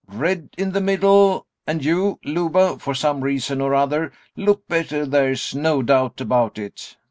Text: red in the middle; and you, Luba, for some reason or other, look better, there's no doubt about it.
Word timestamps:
red 0.11 0.49
in 0.57 0.71
the 0.71 0.81
middle; 0.81 1.45
and 1.67 1.85
you, 1.85 2.19
Luba, 2.25 2.79
for 2.79 2.95
some 2.95 3.21
reason 3.21 3.61
or 3.61 3.75
other, 3.75 4.11
look 4.35 4.67
better, 4.67 5.05
there's 5.05 5.53
no 5.53 5.83
doubt 5.83 6.19
about 6.19 6.57
it. 6.57 6.97